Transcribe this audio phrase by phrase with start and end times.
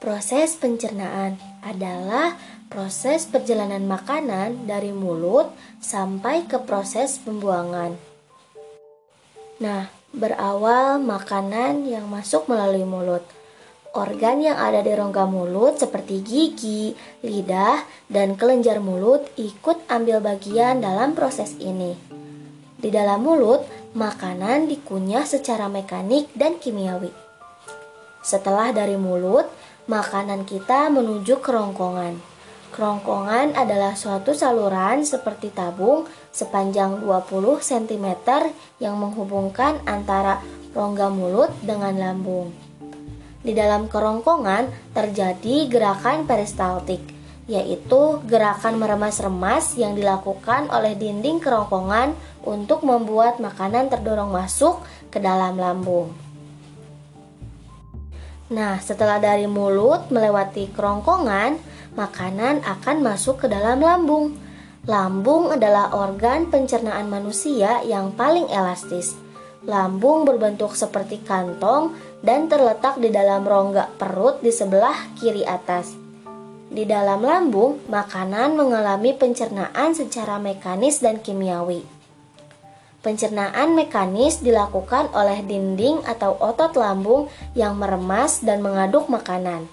[0.00, 2.32] Proses pencernaan adalah
[2.72, 8.00] proses perjalanan makanan dari mulut sampai ke proses pembuangan.
[9.60, 13.20] Nah, berawal makanan yang masuk melalui mulut.
[13.92, 20.80] Organ yang ada di rongga mulut seperti gigi, lidah, dan kelenjar mulut ikut ambil bagian
[20.80, 21.92] dalam proses ini.
[22.80, 27.12] Di dalam mulut, makanan dikunyah secara mekanik dan kimiawi.
[28.24, 29.44] Setelah dari mulut,
[29.90, 32.14] makanan kita menuju kerongkongan.
[32.70, 38.06] Kerongkongan adalah suatu saluran seperti tabung sepanjang 20 cm
[38.78, 40.38] yang menghubungkan antara
[40.70, 42.54] rongga mulut dengan lambung.
[43.42, 47.02] Di dalam kerongkongan terjadi gerakan peristaltik,
[47.50, 52.14] yaitu gerakan meremas-remas yang dilakukan oleh dinding kerongkongan
[52.46, 56.29] untuk membuat makanan terdorong masuk ke dalam lambung.
[58.50, 61.54] Nah, setelah dari mulut melewati kerongkongan,
[61.94, 64.34] makanan akan masuk ke dalam lambung.
[64.90, 69.14] Lambung adalah organ pencernaan manusia yang paling elastis.
[69.62, 71.94] Lambung berbentuk seperti kantong
[72.26, 75.94] dan terletak di dalam rongga perut di sebelah kiri atas.
[76.70, 81.99] Di dalam lambung, makanan mengalami pencernaan secara mekanis dan kimiawi.
[83.00, 89.64] Pencernaan mekanis dilakukan oleh dinding atau otot lambung yang meremas dan mengaduk makanan.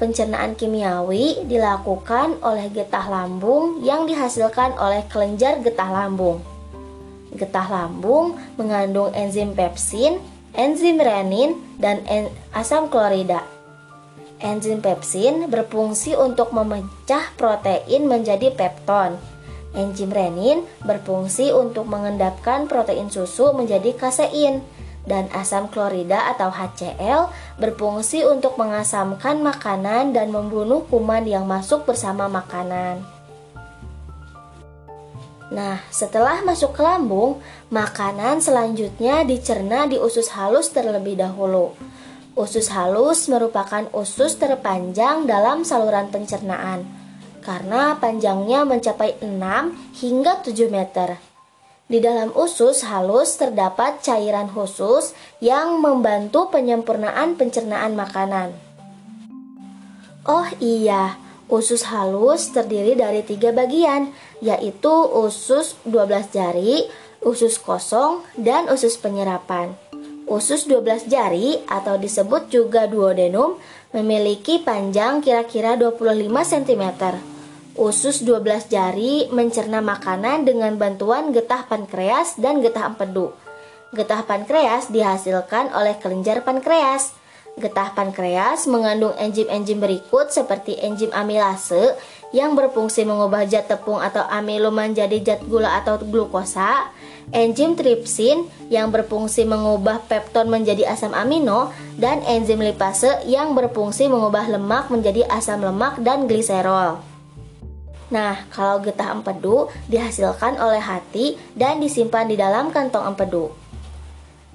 [0.00, 6.40] Pencernaan kimiawi dilakukan oleh getah lambung yang dihasilkan oleh kelenjar getah lambung.
[7.36, 10.16] Getah lambung mengandung enzim pepsin,
[10.56, 13.44] enzim renin, dan en asam klorida.
[14.40, 19.33] Enzim pepsin berfungsi untuk memecah protein menjadi pepton
[19.74, 24.62] Enzim renin berfungsi untuk mengendapkan protein susu menjadi kasein
[25.04, 27.28] dan asam klorida atau HCl
[27.60, 33.04] berfungsi untuk mengasamkan makanan dan membunuh kuman yang masuk bersama makanan.
[35.52, 41.76] Nah, setelah masuk ke lambung, makanan selanjutnya dicerna di usus halus terlebih dahulu.
[42.34, 47.03] Usus halus merupakan usus terpanjang dalam saluran pencernaan
[47.44, 51.20] karena panjangnya mencapai 6 hingga 7 meter.
[51.84, 55.12] Di dalam usus halus terdapat cairan khusus
[55.44, 58.56] yang membantu penyempurnaan pencernaan makanan.
[60.24, 61.20] Oh iya,
[61.52, 64.08] usus halus terdiri dari tiga bagian,
[64.40, 66.88] yaitu usus 12 jari,
[67.20, 69.76] usus kosong, dan usus penyerapan.
[70.24, 73.60] Usus 12 jari atau disebut juga duodenum
[73.92, 76.84] memiliki panjang kira-kira 25 cm.
[77.74, 83.34] Usus 12 jari mencerna makanan dengan bantuan getah pankreas dan getah empedu.
[83.90, 87.10] Getah pankreas dihasilkan oleh kelenjar pankreas.
[87.58, 91.98] Getah pankreas mengandung enzim-enzim berikut seperti enzim amilase
[92.30, 96.94] yang berfungsi mengubah zat tepung atau amilo menjadi zat gula atau glukosa,
[97.34, 104.46] enzim tripsin yang berfungsi mengubah pepton menjadi asam amino, dan enzim lipase yang berfungsi mengubah
[104.46, 107.13] lemak menjadi asam lemak dan gliserol.
[108.12, 113.48] Nah, kalau getah empedu dihasilkan oleh hati dan disimpan di dalam kantong empedu.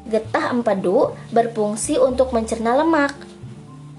[0.05, 3.13] Getah empedu berfungsi untuk mencerna lemak.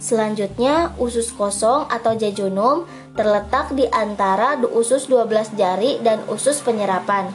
[0.00, 7.28] Selanjutnya, usus kosong atau jejunum terletak di antara usus 12 jari dan usus penyerapan.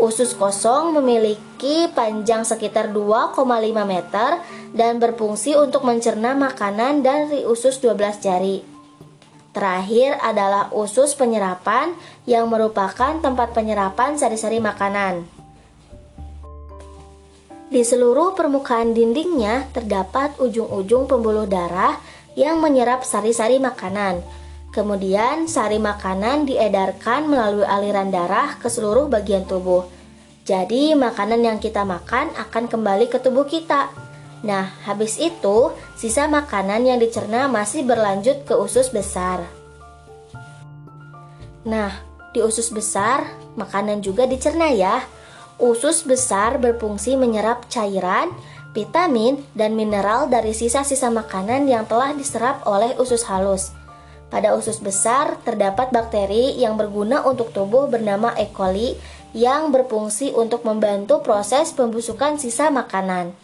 [0.00, 3.36] Usus kosong memiliki panjang sekitar 2,5
[3.84, 4.40] meter
[4.72, 8.71] dan berfungsi untuk mencerna makanan dari usus 12 jari.
[9.52, 11.92] Terakhir adalah usus penyerapan
[12.24, 15.28] yang merupakan tempat penyerapan sari-sari makanan.
[17.68, 22.00] Di seluruh permukaan dindingnya terdapat ujung-ujung pembuluh darah
[22.32, 24.24] yang menyerap sari-sari makanan.
[24.72, 29.84] Kemudian sari makanan diedarkan melalui aliran darah ke seluruh bagian tubuh.
[30.48, 33.92] Jadi makanan yang kita makan akan kembali ke tubuh kita.
[34.42, 39.46] Nah, habis itu, sisa makanan yang dicerna masih berlanjut ke usus besar.
[41.62, 41.94] Nah,
[42.34, 43.22] di usus besar,
[43.54, 45.06] makanan juga dicerna ya.
[45.62, 48.34] Usus besar berfungsi menyerap cairan,
[48.74, 53.70] vitamin, dan mineral dari sisa-sisa makanan yang telah diserap oleh usus halus.
[54.26, 58.48] Pada usus besar terdapat bakteri yang berguna untuk tubuh bernama E.
[58.50, 58.96] coli
[59.36, 63.41] yang berfungsi untuk membantu proses pembusukan sisa makanan.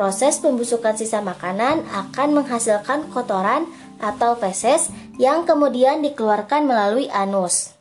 [0.00, 3.68] Proses pembusukan sisa makanan akan menghasilkan kotoran
[4.00, 4.88] atau feses
[5.20, 7.76] yang kemudian dikeluarkan melalui anus.